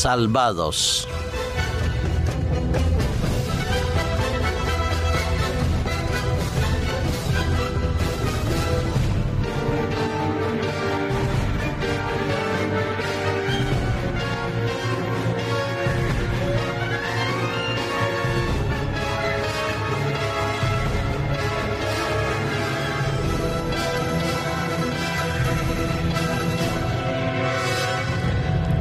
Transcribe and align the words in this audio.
Salvados. 0.00 1.06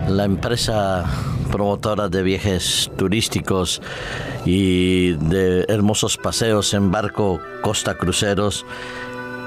La 0.10 0.26
empresa 0.26 1.06
promotora 1.52 2.10
de 2.10 2.24
viajes 2.24 2.92
turísticos 2.98 3.82
y 4.46 5.14
de 5.14 5.66
hermosos 5.68 6.18
paseos 6.18 6.74
en 6.74 6.92
barco 6.92 7.40
Costa 7.62 7.96
Cruceros, 7.96 8.66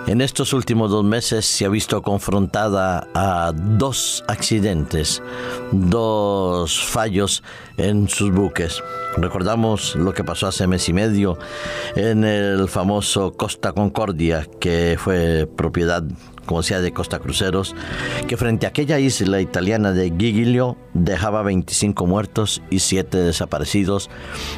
en 0.09 0.21
estos 0.21 0.53
últimos 0.53 0.91
dos 0.91 1.05
meses 1.05 1.47
se 1.47 1.65
ha 1.65 1.69
visto 1.69 2.03
confrontada 2.03 3.07
a 3.15 3.53
dos 3.55 4.25
accidentes, 4.27 5.23
dos 5.71 6.85
fallos 6.85 7.45
en 7.77 8.09
sus 8.09 8.33
buques. 8.33 8.83
Recordamos 9.17 9.95
lo 9.95 10.13
que 10.13 10.25
pasó 10.25 10.49
hace 10.49 10.67
mes 10.67 10.89
y 10.89 10.93
medio 10.93 11.39
en 11.95 12.25
el 12.25 12.69
famoso 12.69 13.33
Costa 13.33 13.73
Concordia, 13.73 14.49
que 14.59 14.97
fue 14.99 15.49
propiedad 15.57 16.03
como 16.47 16.63
sea 16.63 16.81
de 16.81 16.93
Costa 16.93 17.19
Cruceros, 17.19 17.75
que 18.27 18.37
frente 18.37 18.67
a 18.67 18.71
aquella 18.71 18.99
isla 18.99 19.41
italiana 19.41 19.93
de 19.93 20.13
Giglio 20.17 20.77
dejaba 20.95 21.43
25 21.43 22.07
muertos 22.07 22.63
y 22.71 22.81
7 22.81 23.19
desaparecidos 23.19 24.11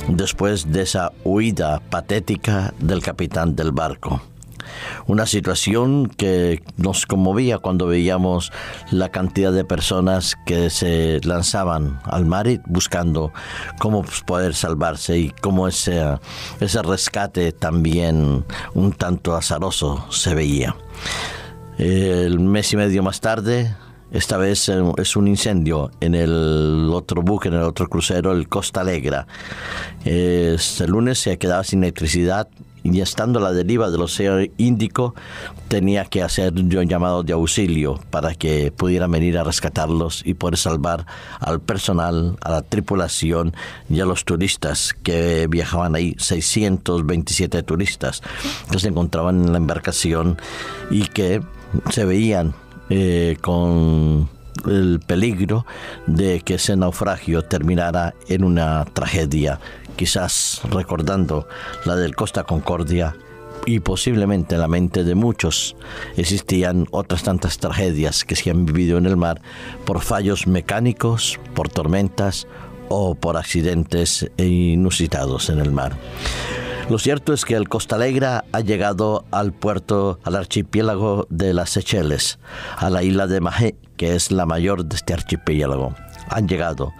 después 0.09 0.73
de 0.73 0.83
esa 0.83 1.12
huida 1.25 1.81
patética 1.91 2.75
del 2.79 3.03
capitán 3.03 3.57
del 3.57 3.73
barco. 3.73 4.21
Una 5.07 5.27
situación 5.27 6.09
que 6.09 6.62
nos 6.77 7.07
conmovía 7.07 7.59
cuando 7.59 7.87
veíamos 7.87 8.53
la 8.91 9.11
cantidad 9.11 9.53
de 9.53 9.65
personas 9.65 10.37
que 10.47 10.71
se 10.71 11.21
lanzaban 11.25 12.01
al 12.05 12.25
mar 12.25 12.45
buscando 12.67 13.33
cómo 13.79 14.05
poder 14.27 14.55
salvarse 14.55 15.19
y 15.19 15.31
cómo 15.31 15.69
ese, 15.69 16.03
ese 16.61 16.83
rescate 16.83 17.53
también 17.53 18.45
un 18.75 18.93
tanto 18.93 19.35
azaroso 19.35 20.05
se 20.11 20.35
veía. 20.35 20.77
El 21.78 22.39
mes 22.41 22.72
y 22.72 22.77
medio 22.77 23.03
más 23.03 23.20
tarde, 23.20 23.75
esta 24.12 24.36
vez 24.36 24.69
eh, 24.69 24.80
es 24.97 25.17
un 25.17 25.27
incendio 25.27 25.91
en 26.00 26.14
el 26.14 26.89
otro 26.92 27.20
buque, 27.22 27.48
en 27.48 27.55
el 27.55 27.62
otro 27.62 27.89
crucero, 27.89 28.31
el 28.31 28.48
Costa 28.48 28.83
Alegra. 28.83 29.27
Este 30.05 30.86
lunes 30.86 31.19
se 31.19 31.36
quedaba 31.36 31.64
sin 31.64 31.83
electricidad 31.83 32.48
y 32.84 33.00
estando 33.00 33.39
a 33.39 33.42
la 33.42 33.53
deriva 33.53 33.91
del 33.91 34.03
Océano 34.03 34.47
Índico, 34.58 35.14
tenía 35.69 36.05
que 36.05 36.22
hacer 36.22 36.53
un 36.53 36.70
llamado 36.70 37.22
de 37.22 37.33
auxilio 37.33 37.98
para 38.11 38.34
que 38.34 38.70
pudieran 38.70 39.11
venir 39.11 39.38
a 39.38 39.42
rescatarlos 39.42 40.22
y 40.25 40.34
poder 40.34 40.59
salvar 40.59 41.06
al 41.41 41.61
personal, 41.61 42.36
a 42.42 42.50
la 42.50 42.62
tripulación 42.62 43.55
y 43.88 44.00
a 44.00 44.05
los 44.05 44.27
turistas 44.27 44.92
que 44.92 45.47
viajaban 45.48 45.94
ahí, 45.94 46.14
627 46.19 47.62
turistas 47.62 48.22
que 48.70 48.78
se 48.78 48.88
encontraban 48.88 49.44
en 49.47 49.53
la 49.53 49.59
embarcación 49.59 50.36
y 50.91 51.06
que 51.06 51.43
se 51.91 52.05
veían 52.05 52.55
eh, 52.91 53.37
con 53.41 54.29
el 54.67 55.01
peligro 55.01 55.67
de 56.07 56.41
que 56.41 56.55
ese 56.55 56.77
naufragio 56.77 57.43
terminara 57.43 58.15
en 58.29 58.45
una 58.45 58.85
tragedia, 58.87 59.61
quizás 59.97 60.62
recordando 60.71 61.49
la 61.85 61.97
del 61.97 62.15
Costa 62.15 62.45
Concordia 62.45 63.15
y 63.67 63.81
posiblemente 63.81 64.57
en 64.57 64.61
la 64.61 64.69
mente 64.69 65.05
de 65.05 65.15
muchos 65.15 65.77
existían 66.17 66.87
otras 66.91 67.23
tantas 67.23 67.59
tragedias 67.59 68.25
que 68.25 68.37
se 68.37 68.51
han 68.51 68.67
vivido 68.67 68.99
en 68.99 69.06
el 69.06 69.17
mar 69.17 69.41
por 69.85 70.01
fallos 70.01 70.47
mecánicos, 70.47 71.39
por 71.55 71.69
tormentas 71.69 72.47
o 72.89 73.15
por 73.15 73.37
accidentes 73.37 74.31
inusitados 74.37 75.49
en 75.49 75.59
el 75.59 75.73
mar. 75.73 75.97
Lo 76.91 76.99
cierto 76.99 77.33
es 77.33 77.47
que 77.47 77.55
el 77.55 77.69
Costa 77.69 77.97
Alegra 77.97 78.45
ha 78.53 78.61
llegado 78.61 79.25
al 79.31 79.53
puerto, 79.53 80.19
al 80.22 80.37
archipiélago 80.37 81.27
de 81.31 81.55
las 81.55 81.71
Seychelles, 81.71 82.39
a 82.77 82.91
la 82.91 83.03
isla 83.03 83.27
de 83.27 83.41
Mahé, 83.41 83.75
que 83.97 84.15
es 84.15 84.31
la 84.31 84.45
mayor 84.45 84.84
de 84.84 84.97
este 84.97 85.15
archipiélago 85.15 85.94
han 86.29 86.49
llegado. 86.49 86.93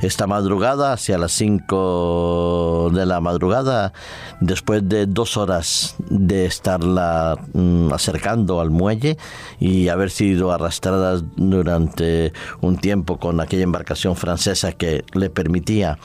Esta 0.00 0.26
madrugada, 0.26 0.92
hacia 0.92 1.18
las 1.18 1.32
5 1.32 2.90
de 2.92 3.06
la 3.06 3.20
madrugada, 3.20 3.92
después 4.40 4.88
de 4.88 5.06
dos 5.06 5.36
horas 5.36 5.96
de 6.08 6.46
estarla 6.46 7.38
mm, 7.52 7.92
acercando 7.92 8.60
al 8.60 8.70
muelle 8.70 9.16
y 9.60 9.88
haber 9.88 10.10
sido 10.10 10.52
arrastradas 10.52 11.24
durante 11.36 12.32
un 12.60 12.76
tiempo 12.78 13.18
con 13.18 13.40
aquella 13.40 13.62
embarcación 13.62 14.16
francesa 14.16 14.72
que 14.72 15.04
le 15.14 15.30
permitía 15.30 15.98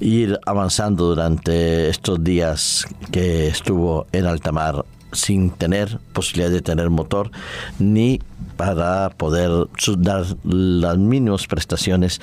ir 0.00 0.38
avanzando 0.46 1.06
durante 1.06 1.88
estos 1.88 2.22
días 2.22 2.86
que 3.10 3.48
estuvo 3.48 4.06
en 4.12 4.26
alta 4.26 4.52
mar 4.52 4.84
sin 5.14 5.50
tener 5.50 5.98
posibilidad 6.12 6.50
de 6.50 6.60
tener 6.60 6.90
motor 6.90 7.30
ni 7.78 8.20
para 8.56 9.10
poder 9.10 9.50
dar 9.98 10.24
las 10.44 10.98
mínimas 10.98 11.46
prestaciones 11.46 12.20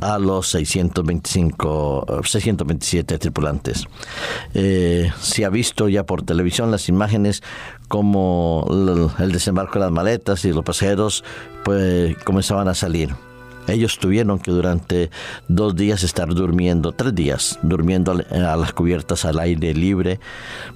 a 0.00 0.18
los 0.18 0.48
625, 0.48 2.20
627 2.24 3.18
tripulantes. 3.18 3.86
Eh, 4.54 5.10
se 5.20 5.44
ha 5.44 5.48
visto 5.48 5.88
ya 5.88 6.04
por 6.04 6.22
televisión 6.22 6.70
las 6.70 6.88
imágenes 6.88 7.42
como 7.88 8.66
el 9.18 9.32
desembarco 9.32 9.74
de 9.74 9.80
las 9.80 9.92
maletas 9.92 10.44
y 10.44 10.52
los 10.52 10.64
pasajeros 10.64 11.24
pues 11.64 12.16
comenzaban 12.18 12.68
a 12.68 12.74
salir 12.74 13.14
ellos 13.68 13.98
tuvieron 13.98 14.38
que 14.38 14.50
durante 14.50 15.10
dos 15.48 15.74
días 15.76 16.02
estar 16.02 16.28
durmiendo, 16.28 16.92
tres 16.92 17.14
días, 17.14 17.58
durmiendo 17.62 18.12
a 18.12 18.56
las 18.56 18.72
cubiertas 18.72 19.24
al 19.24 19.38
aire 19.38 19.74
libre, 19.74 20.20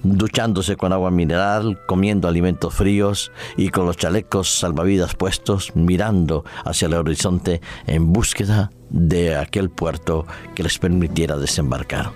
duchándose 0.03 0.77
con 0.77 0.93
agua 0.93 1.11
mineral, 1.11 1.79
comiendo 1.87 2.29
alimentos 2.29 2.75
fríos 2.75 3.33
y 3.57 3.71
con 3.71 3.87
los 3.87 3.97
chalecos 3.97 4.59
salvavidas 4.59 5.15
puestos, 5.15 5.75
mirando 5.75 6.45
hacia 6.65 6.87
el 6.87 6.95
horizonte 6.95 7.61
en 7.87 8.13
búsqueda 8.13 8.71
de 8.91 9.37
aquel 9.37 9.69
puerto 9.69 10.27
que 10.55 10.63
les 10.63 10.79
permitiera 10.79 11.37
desembarcar. 11.37 12.13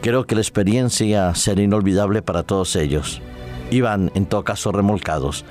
Creo 0.00 0.26
que 0.26 0.34
la 0.34 0.40
experiencia 0.40 1.34
será 1.34 1.62
inolvidable 1.62 2.22
para 2.22 2.42
todos 2.42 2.74
ellos 2.76 3.22
iban 3.72 4.10
en 4.14 4.26
todo 4.26 4.44
caso 4.44 4.72
remolcados. 4.72 5.44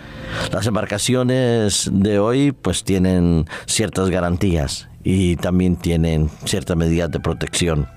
Las 0.51 0.67
embarcaciones 0.67 1.89
de 1.91 2.19
hoy 2.19 2.51
pues 2.51 2.83
tienen 2.83 3.45
ciertas 3.65 4.09
garantías 4.09 4.87
y 5.03 5.35
también 5.37 5.75
tienen 5.75 6.29
ciertas 6.45 6.77
medidas 6.77 7.09
de 7.11 7.19
protección, 7.19 7.87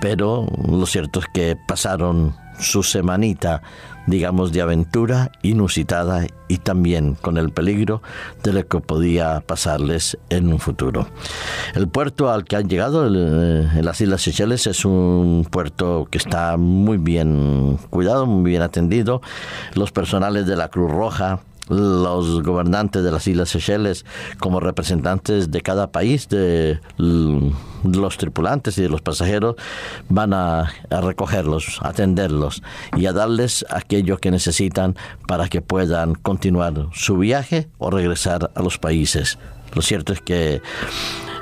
pero 0.00 0.46
lo 0.68 0.86
cierto 0.86 1.20
es 1.20 1.26
que 1.32 1.56
pasaron 1.66 2.34
su 2.58 2.82
semanita 2.82 3.62
digamos, 4.06 4.52
de 4.52 4.62
aventura 4.62 5.32
inusitada 5.42 6.26
y 6.48 6.58
también 6.58 7.14
con 7.14 7.38
el 7.38 7.50
peligro 7.50 8.02
de 8.42 8.52
lo 8.52 8.66
que 8.66 8.80
podía 8.80 9.40
pasarles 9.40 10.18
en 10.28 10.52
un 10.52 10.58
futuro. 10.58 11.06
El 11.74 11.88
puerto 11.88 12.30
al 12.30 12.44
que 12.44 12.56
han 12.56 12.68
llegado 12.68 13.06
eh, 13.06 13.68
en 13.74 13.84
las 13.84 14.00
Islas 14.00 14.22
Seychelles 14.22 14.66
es 14.66 14.84
un 14.84 15.46
puerto 15.50 16.06
que 16.10 16.18
está 16.18 16.56
muy 16.56 16.98
bien 16.98 17.78
cuidado, 17.90 18.26
muy 18.26 18.50
bien 18.50 18.62
atendido. 18.62 19.22
Los 19.74 19.92
personales 19.92 20.46
de 20.46 20.56
la 20.56 20.68
Cruz 20.68 20.90
Roja, 20.90 21.40
los 21.68 22.42
gobernantes 22.42 23.04
de 23.04 23.10
las 23.10 23.26
Islas 23.26 23.50
Seychelles 23.50 24.04
como 24.38 24.60
representantes 24.60 25.50
de 25.50 25.60
cada 25.60 25.90
país, 25.90 26.28
de 26.28 26.80
los 26.98 28.16
tripulantes 28.16 28.78
y 28.78 28.82
de 28.82 28.88
los 28.88 29.02
pasajeros, 29.02 29.56
van 30.08 30.34
a, 30.34 30.72
recogerlos, 30.90 31.78
a 31.82 31.88
atenderlos 31.88 32.62
y 32.96 33.06
a 33.06 33.12
darles 33.12 33.64
aquello 33.70 34.18
que 34.18 34.30
necesitan 34.30 34.96
para 35.26 35.48
que 35.48 35.62
puedan 35.62 36.14
continuar 36.14 36.88
su 36.92 37.18
viaje 37.18 37.68
o 37.78 37.90
regresar 37.90 38.50
a 38.54 38.62
los 38.62 38.78
países. 38.78 39.38
Lo 39.74 39.82
cierto 39.82 40.12
es 40.12 40.20
que 40.20 40.60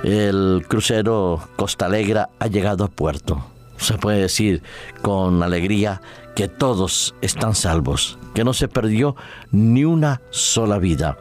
el 0.05 0.65
crucero 0.69 1.41
Costa 1.57 1.87
Alegra 1.87 2.31
ha 2.39 2.47
llegado 2.47 2.85
a 2.85 2.89
puerto. 2.89 3.45
Se 3.81 3.99
puede 3.99 4.21
decir 4.21 4.63
con 5.03 5.43
alegría 5.43 6.01
que 6.37 6.49
todos 6.49 7.15
están 7.23 7.55
salvos, 7.55 8.19
que 8.35 8.45
no 8.45 8.53
se 8.53 8.69
perdió 8.69 9.17
ni 9.51 9.85
una 9.85 10.21
sola 10.31 10.79
vida 10.79 11.19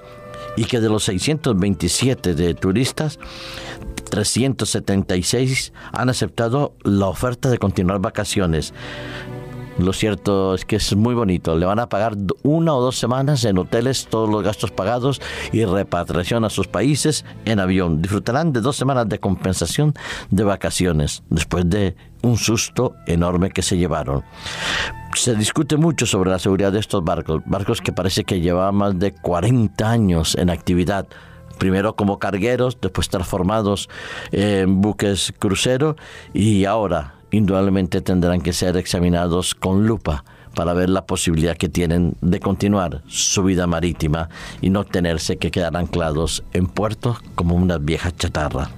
y 0.56 0.66
que 0.66 0.80
de 0.80 0.90
los 0.90 1.06
627 1.06 2.36
de 2.36 2.54
turistas, 2.54 3.18
376 4.10 5.74
han 5.94 6.10
aceptado 6.10 6.76
la 6.84 7.08
oferta 7.08 7.50
de 7.50 7.58
continuar 7.58 8.00
vacaciones. 8.00 8.74
Lo 9.80 9.94
cierto 9.94 10.56
es 10.56 10.66
que 10.66 10.76
es 10.76 10.96
muy 10.96 11.16
bonito. 11.16 11.56
Le 11.56 11.66
van 11.66 11.80
a 11.80 11.88
pagar 11.88 12.18
una 12.44 12.74
o 12.76 12.82
dos 12.82 13.00
semanas 13.00 13.46
en 13.46 13.58
hoteles, 13.58 14.08
todos 14.08 14.30
los 14.30 14.44
gastos 14.44 14.72
pagados 14.72 15.22
y 15.54 15.64
repatriación 15.64 16.44
a 16.44 16.50
sus 16.50 16.68
países 16.68 17.24
en 17.46 17.60
avión. 17.60 18.02
Disfrutarán 18.02 18.52
de 18.52 18.60
dos 18.60 18.76
semanas 18.76 19.08
de 19.08 19.20
compensación 19.20 19.94
de 20.32 20.44
vacaciones 20.44 21.24
después 21.30 21.70
de 21.70 21.96
un 22.22 22.38
susto 22.38 22.96
enorme 23.08 23.52
que 23.52 23.62
se 23.62 23.78
llevaron. 23.78 24.24
Se 25.16 25.34
discute 25.36 25.78
mucho 25.78 26.06
sobre 26.06 26.30
la 26.30 26.40
seguridad 26.40 26.74
de 26.74 26.80
estos 26.80 27.04
barcos, 27.04 27.42
barcos 27.46 27.80
que 27.80 27.94
parece 27.94 28.26
que 28.26 28.42
llevaban 28.42 28.76
más 28.76 29.00
de 29.00 29.14
40 29.14 29.90
años 29.90 30.36
en 30.36 30.50
actividad 30.50 31.08
primero 31.58 31.96
como 31.96 32.20
cargueros, 32.20 32.78
después 32.82 33.10
transformados 33.10 33.90
en 34.32 34.82
buques 34.82 35.34
crucero 35.38 35.96
y 36.34 36.66
ahora 36.66 37.19
indudablemente 37.32 38.02
tendrán 38.02 38.42
que 38.42 38.54
ser 38.54 38.78
examinados 38.78 39.56
con 39.56 39.88
lupa 39.88 40.24
para 40.56 40.74
ver 40.74 40.90
la 40.90 41.06
posibilidad 41.06 41.56
que 41.56 41.70
tienen 41.70 42.16
de 42.22 42.40
continuar 42.40 43.02
su 43.08 43.44
vida 43.44 43.68
marítima 43.68 44.30
y 44.62 44.70
no 44.70 44.84
tenerse 44.84 45.38
que 45.38 45.52
quedar 45.52 45.78
anclados 45.78 46.44
en 46.54 46.68
puertos 46.68 47.20
como 47.36 47.56
una 47.56 47.78
vieja 47.78 48.12
chatarra. 48.12 48.70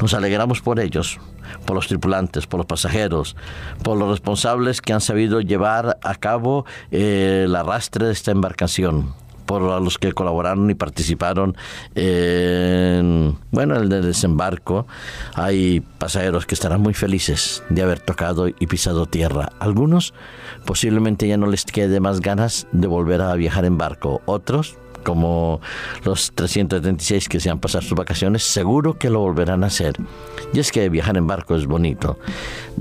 Nos 0.00 0.14
alegramos 0.14 0.60
por 0.60 0.78
ellos, 0.78 1.18
por 1.64 1.76
los 1.76 1.88
tripulantes, 1.88 2.46
por 2.46 2.58
los 2.58 2.66
pasajeros, 2.66 3.36
por 3.82 3.96
los 3.96 4.10
responsables 4.10 4.80
que 4.80 4.92
han 4.92 5.00
sabido 5.00 5.40
llevar 5.40 5.98
a 6.02 6.14
cabo 6.14 6.66
eh, 6.90 7.44
el 7.46 7.56
arrastre 7.56 8.06
de 8.06 8.12
esta 8.12 8.30
embarcación 8.30 9.14
por 9.46 9.62
los 9.62 9.98
que 9.98 10.12
colaboraron 10.12 10.70
y 10.70 10.74
participaron 10.74 11.56
en 11.94 13.36
bueno, 13.50 13.76
el 13.76 13.88
desembarco. 13.88 14.86
Hay 15.34 15.80
pasajeros 15.98 16.46
que 16.46 16.54
estarán 16.54 16.80
muy 16.80 16.94
felices 16.94 17.62
de 17.70 17.82
haber 17.82 18.00
tocado 18.00 18.48
y 18.48 18.66
pisado 18.66 19.06
tierra. 19.06 19.50
Algunos 19.60 20.12
posiblemente 20.64 21.28
ya 21.28 21.36
no 21.36 21.46
les 21.46 21.64
quede 21.64 22.00
más 22.00 22.20
ganas 22.20 22.66
de 22.72 22.86
volver 22.86 23.22
a 23.22 23.34
viajar 23.34 23.64
en 23.64 23.78
barco. 23.78 24.20
Otros 24.26 24.76
como 25.06 25.60
los 26.04 26.32
376 26.34 27.28
que 27.28 27.38
se 27.38 27.48
han 27.48 27.60
pasado 27.60 27.82
sus 27.82 27.96
vacaciones, 27.96 28.42
seguro 28.42 28.98
que 28.98 29.08
lo 29.08 29.20
volverán 29.20 29.62
a 29.62 29.68
hacer. 29.68 29.94
Y 30.52 30.58
es 30.58 30.72
que 30.72 30.88
viajar 30.88 31.16
en 31.16 31.28
barco 31.28 31.54
es 31.54 31.66
bonito, 31.66 32.18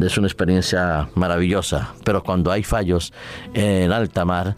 es 0.01 0.17
una 0.17 0.25
experiencia 0.25 1.07
maravillosa, 1.13 1.94
pero 2.03 2.23
cuando 2.23 2.51
hay 2.51 2.63
fallos 2.63 3.13
en 3.53 3.91
alta 3.91 4.25
mar, 4.25 4.56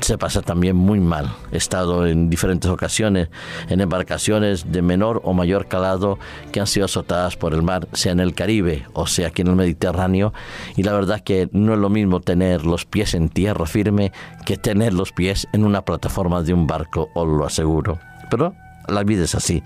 se 0.00 0.18
pasa 0.18 0.42
también 0.42 0.76
muy 0.76 1.00
mal. 1.00 1.34
He 1.52 1.56
estado 1.56 2.06
en 2.06 2.30
diferentes 2.30 2.70
ocasiones 2.70 3.28
en 3.68 3.80
embarcaciones 3.80 4.70
de 4.70 4.82
menor 4.82 5.20
o 5.24 5.32
mayor 5.32 5.66
calado 5.66 6.18
que 6.52 6.60
han 6.60 6.66
sido 6.66 6.86
azotadas 6.86 7.36
por 7.36 7.54
el 7.54 7.62
mar, 7.62 7.88
sea 7.92 8.12
en 8.12 8.20
el 8.20 8.34
Caribe 8.34 8.86
o 8.92 9.06
sea 9.06 9.28
aquí 9.28 9.42
en 9.42 9.48
el 9.48 9.56
Mediterráneo, 9.56 10.32
y 10.76 10.82
la 10.82 10.92
verdad 10.92 11.20
que 11.20 11.48
no 11.52 11.74
es 11.74 11.78
lo 11.78 11.90
mismo 11.90 12.20
tener 12.20 12.64
los 12.64 12.84
pies 12.84 13.14
en 13.14 13.28
tierra 13.28 13.66
firme 13.66 14.12
que 14.44 14.56
tener 14.56 14.92
los 14.92 15.12
pies 15.12 15.48
en 15.52 15.64
una 15.64 15.82
plataforma 15.82 16.42
de 16.42 16.52
un 16.52 16.66
barco, 16.66 17.08
os 17.14 17.28
lo 17.28 17.44
aseguro. 17.44 17.98
Pero 18.30 18.54
la 18.88 19.02
vida 19.02 19.24
es 19.24 19.34
así. 19.34 19.62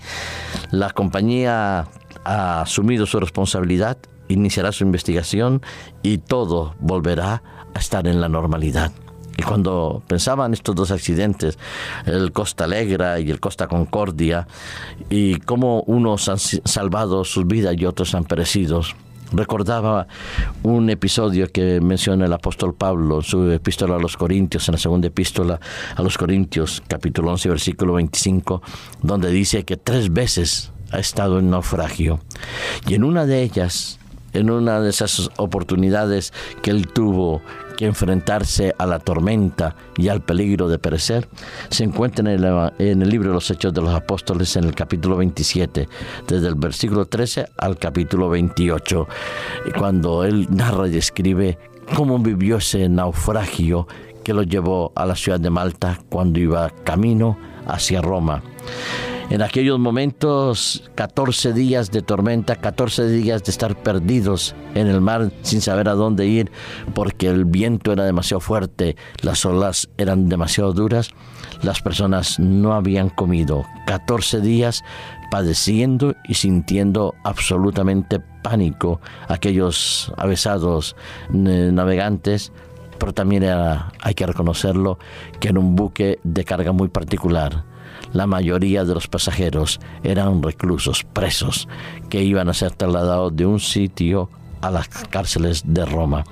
La 0.71 0.91
compañía 0.91 1.87
ha 2.23 2.61
asumido 2.61 3.05
su 3.05 3.19
responsabilidad, 3.19 3.97
iniciará 4.27 4.71
su 4.71 4.83
investigación 4.83 5.61
y 6.01 6.19
todo 6.19 6.75
volverá 6.79 7.43
a 7.73 7.79
estar 7.79 8.07
en 8.07 8.21
la 8.21 8.29
normalidad. 8.29 8.91
Y 9.41 9.43
cuando 9.43 10.03
pensaban 10.05 10.53
estos 10.53 10.75
dos 10.75 10.91
accidentes, 10.91 11.57
el 12.05 12.31
Costa 12.31 12.65
Alegra 12.65 13.19
y 13.19 13.31
el 13.31 13.39
Costa 13.39 13.67
Concordia, 13.67 14.47
y 15.09 15.39
cómo 15.39 15.81
unos 15.87 16.29
han 16.29 16.37
salvado 16.37 17.23
sus 17.25 17.47
vidas 17.47 17.73
y 17.75 17.87
otros 17.87 18.13
han 18.13 18.25
perecido, 18.25 18.83
recordaba 19.31 20.05
un 20.61 20.91
episodio 20.91 21.51
que 21.51 21.81
menciona 21.81 22.27
el 22.27 22.33
apóstol 22.33 22.75
Pablo 22.75 23.15
en 23.15 23.23
su 23.23 23.49
epístola 23.49 23.95
a 23.95 23.99
los 23.99 24.15
Corintios, 24.15 24.69
en 24.69 24.73
la 24.73 24.77
segunda 24.77 25.07
epístola 25.07 25.59
a 25.95 26.03
los 26.03 26.19
Corintios, 26.19 26.83
capítulo 26.87 27.31
11, 27.31 27.49
versículo 27.49 27.93
25, 27.93 28.61
donde 29.01 29.31
dice 29.31 29.63
que 29.63 29.75
tres 29.75 30.13
veces 30.13 30.71
ha 30.91 30.99
estado 30.99 31.39
en 31.39 31.49
naufragio. 31.49 32.19
Y 32.87 32.93
en 32.93 33.03
una 33.03 33.25
de 33.25 33.41
ellas, 33.41 33.97
en 34.33 34.51
una 34.51 34.81
de 34.81 34.91
esas 34.91 35.31
oportunidades 35.37 36.31
que 36.61 36.69
él 36.69 36.85
tuvo 36.85 37.41
enfrentarse 37.85 38.73
a 38.77 38.85
la 38.85 38.99
tormenta 38.99 39.75
y 39.97 40.07
al 40.07 40.21
peligro 40.21 40.67
de 40.67 40.79
perecer, 40.79 41.27
se 41.69 41.83
encuentra 41.83 42.21
en 42.33 42.43
el, 42.43 42.71
en 42.79 43.01
el 43.01 43.09
libro 43.09 43.29
de 43.29 43.35
los 43.35 43.49
Hechos 43.49 43.73
de 43.73 43.81
los 43.81 43.93
Apóstoles 43.93 44.55
en 44.55 44.65
el 44.65 44.75
capítulo 44.75 45.17
27, 45.17 45.87
desde 46.27 46.47
el 46.47 46.55
versículo 46.55 47.05
13 47.05 47.47
al 47.57 47.77
capítulo 47.77 48.29
28, 48.29 49.07
cuando 49.77 50.23
él 50.23 50.47
narra 50.49 50.87
y 50.87 50.91
describe 50.91 51.57
cómo 51.95 52.19
vivió 52.19 52.57
ese 52.57 52.87
naufragio 52.89 53.87
que 54.23 54.33
lo 54.33 54.43
llevó 54.43 54.91
a 54.95 55.05
la 55.05 55.15
ciudad 55.15 55.39
de 55.39 55.49
Malta 55.49 55.99
cuando 56.09 56.39
iba 56.39 56.69
camino 56.83 57.37
hacia 57.67 58.01
Roma. 58.01 58.43
En 59.31 59.41
aquellos 59.41 59.79
momentos, 59.79 60.83
14 60.95 61.53
días 61.53 61.89
de 61.89 62.01
tormenta, 62.01 62.57
14 62.57 63.07
días 63.07 63.41
de 63.45 63.51
estar 63.51 63.81
perdidos 63.81 64.53
en 64.75 64.87
el 64.87 64.99
mar 64.99 65.31
sin 65.41 65.61
saber 65.61 65.87
a 65.87 65.93
dónde 65.93 66.27
ir 66.27 66.51
porque 66.93 67.29
el 67.29 67.45
viento 67.45 67.93
era 67.93 68.03
demasiado 68.03 68.41
fuerte, 68.41 68.97
las 69.21 69.45
olas 69.45 69.87
eran 69.97 70.27
demasiado 70.27 70.73
duras, 70.73 71.11
las 71.63 71.81
personas 71.81 72.41
no 72.41 72.73
habían 72.73 73.07
comido. 73.07 73.63
14 73.87 74.41
días 74.41 74.83
padeciendo 75.31 76.13
y 76.27 76.33
sintiendo 76.33 77.15
absolutamente 77.23 78.19
pánico 78.43 78.99
aquellos 79.29 80.11
avesados 80.17 80.97
eh, 81.33 81.69
navegantes 81.71 82.51
pero 82.99 83.13
también 83.13 83.43
hay 83.45 84.13
que 84.13 84.27
reconocerlo, 84.27 84.99
que 85.39 85.47
en 85.47 85.57
un 85.57 85.75
buque 85.75 86.19
de 86.23 86.43
carga 86.43 86.71
muy 86.71 86.87
particular 86.87 87.70
la 88.13 88.27
mayoría 88.27 88.83
de 88.85 88.93
los 88.93 89.07
pasajeros 89.07 89.79
eran 90.03 90.41
reclusos, 90.43 91.03
presos, 91.03 91.67
que 92.09 92.23
iban 92.23 92.49
a 92.49 92.53
ser 92.53 92.71
trasladados 92.71 93.35
de 93.35 93.45
un 93.45 93.59
sitio 93.59 94.29
a 94.61 94.71
las 94.71 94.87
cárceles 94.87 95.63
de 95.65 95.85
Roma. 95.85 96.23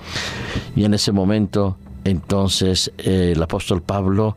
Y 0.76 0.86
en 0.86 0.94
ese 0.94 1.12
momento, 1.12 1.78
entonces, 2.04 2.92
eh, 2.98 3.34
el 3.36 3.42
apóstol 3.42 3.82
Pablo 3.82 4.36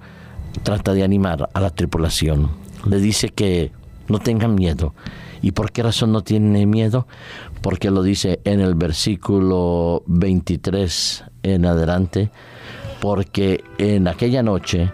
trata 0.62 0.93
de 0.93 1.03
animar 1.03 1.49
a 1.53 1.61
la 1.61 1.71
tripulación. 1.71 2.50
Le 2.87 2.99
dice 2.99 3.29
que 3.29 3.71
no 4.09 4.19
tengan 4.19 4.55
miedo. 4.55 4.94
¿Y 5.41 5.53
por 5.53 5.73
qué 5.73 5.83
razón 5.83 6.12
no 6.12 6.23
tiene 6.23 6.67
miedo? 6.67 7.06
Porque 7.62 7.91
lo 7.91 8.03
dice 8.03 8.41
en 8.44 8.61
el 8.61 8.75
versículo 8.75 10.03
23 10.06 11.25
en 11.43 11.67
adelante. 11.67 12.31
Porque 13.01 13.65
en 13.79 14.06
aquella 14.06 14.43
noche 14.43 14.93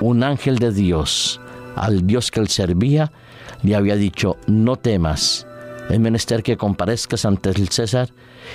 un 0.00 0.22
ángel 0.22 0.58
de 0.58 0.72
Dios 0.72 1.40
al 1.84 2.06
Dios 2.06 2.30
que 2.30 2.40
él 2.40 2.48
servía, 2.48 3.12
le 3.62 3.74
había 3.74 3.96
dicho, 3.96 4.36
no 4.46 4.76
temas, 4.76 5.46
es 5.88 5.98
menester 5.98 6.42
que 6.42 6.58
comparezcas 6.58 7.24
ante 7.24 7.48
el 7.48 7.68
César 7.70 8.10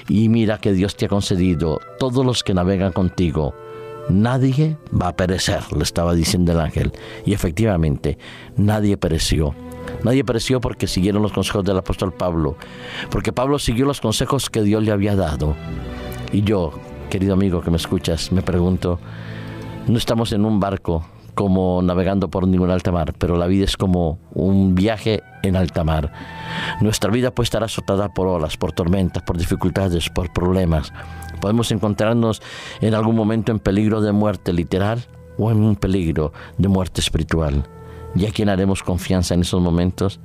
y 0.07 0.29
mira 0.29 0.59
que 0.59 0.71
Dios 0.71 0.95
te 0.95 1.05
ha 1.05 1.09
concedido 1.09 1.79
todos 1.97 2.23
los 2.25 2.43
que 2.43 2.53
navegan 2.53 2.91
contigo. 2.91 3.55
Nadie 4.09 4.77
va 4.89 5.09
a 5.09 5.15
perecer, 5.15 5.61
le 5.75 5.83
estaba 5.83 6.13
diciendo 6.13 6.51
el 6.51 6.59
ángel. 6.59 6.91
Y 7.25 7.33
efectivamente, 7.33 8.17
nadie 8.55 8.97
pereció. 8.97 9.55
Nadie 10.03 10.23
pereció 10.23 10.61
porque 10.61 10.87
siguieron 10.87 11.23
los 11.23 11.33
consejos 11.33 11.63
del 11.63 11.77
apóstol 11.77 12.13
Pablo, 12.13 12.55
porque 13.09 13.33
Pablo 13.33 13.57
siguió 13.59 13.85
los 13.85 14.01
consejos 14.01 14.49
que 14.49 14.61
Dios 14.61 14.83
le 14.83 14.91
había 14.91 15.15
dado. 15.15 15.55
Y 16.31 16.43
yo, 16.43 16.71
querido 17.09 17.33
amigo 17.33 17.61
que 17.61 17.71
me 17.71 17.77
escuchas, 17.77 18.31
me 18.31 18.41
pregunto, 18.41 18.99
no 19.87 19.97
estamos 19.97 20.33
en 20.33 20.45
un 20.45 20.59
barco 20.59 21.05
como 21.33 21.81
navegando 21.81 22.29
por 22.29 22.47
ningún 22.47 22.69
alta 22.69 22.91
mar, 22.91 23.13
pero 23.17 23.37
la 23.37 23.47
vida 23.47 23.65
es 23.65 23.77
como 23.77 24.19
un 24.33 24.75
viaje 24.75 25.23
en 25.43 25.55
alta 25.55 25.83
mar. 25.83 26.11
Nuestra 26.81 27.11
vida 27.11 27.31
puede 27.31 27.45
estar 27.45 27.63
azotada 27.63 28.09
por 28.09 28.27
olas, 28.27 28.57
por 28.57 28.71
tormentas, 28.71 29.23
por 29.23 29.37
dificultades, 29.37 30.09
por 30.09 30.31
problemas. 30.31 30.93
Podemos 31.41 31.71
encontrarnos 31.71 32.41
en 32.81 32.93
algún 32.93 33.15
momento 33.15 33.51
en 33.51 33.59
peligro 33.59 34.01
de 34.01 34.11
muerte 34.11 34.53
literal 34.53 35.05
o 35.37 35.51
en 35.51 35.63
un 35.63 35.75
peligro 35.75 36.33
de 36.57 36.67
muerte 36.67 37.01
espiritual. 37.01 37.67
¿Y 38.15 38.27
a 38.27 38.31
quién 38.31 38.49
haremos 38.49 38.83
confianza 38.83 39.33
en 39.33 39.41
esos 39.41 39.59
momentos? 39.59 40.19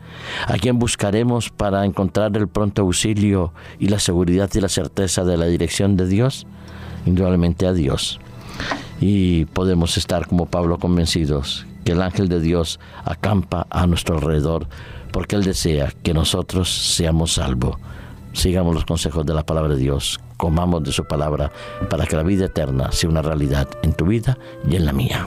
¿A 0.46 0.54
quién 0.58 0.78
buscaremos 0.78 1.48
para 1.48 1.86
encontrar 1.86 2.36
el 2.36 2.46
pronto 2.46 2.82
auxilio 2.82 3.54
y 3.78 3.88
la 3.88 3.98
seguridad 3.98 4.50
y 4.54 4.60
la 4.60 4.68
certeza 4.68 5.24
de 5.24 5.38
la 5.38 5.46
dirección 5.46 5.96
de 5.96 6.06
Dios? 6.06 6.46
Indudablemente 7.06 7.66
a 7.66 7.72
Dios 7.72 8.20
y 9.00 9.44
podemos 9.46 9.96
estar 9.96 10.26
como 10.26 10.46
Pablo 10.46 10.78
convencidos 10.78 11.66
que 11.84 11.92
el 11.92 12.02
ángel 12.02 12.28
de 12.28 12.40
Dios 12.40 12.80
acampa 13.04 13.66
a 13.70 13.86
nuestro 13.86 14.16
alrededor 14.16 14.66
porque 15.12 15.36
Él 15.36 15.44
desea 15.44 15.92
que 16.02 16.14
nosotros 16.14 16.70
seamos 16.70 17.34
salvos. 17.34 17.76
Sigamos 18.32 18.74
los 18.74 18.84
consejos 18.84 19.24
de 19.24 19.34
la 19.34 19.44
palabra 19.44 19.74
de 19.74 19.80
Dios, 19.80 20.20
comamos 20.36 20.84
de 20.84 20.92
su 20.92 21.04
palabra 21.04 21.50
para 21.88 22.06
que 22.06 22.16
la 22.16 22.22
vida 22.22 22.46
eterna 22.46 22.92
sea 22.92 23.08
una 23.08 23.22
realidad 23.22 23.68
en 23.82 23.94
tu 23.94 24.06
vida 24.06 24.38
y 24.68 24.76
en 24.76 24.84
la 24.84 24.92
mía. 24.92 25.26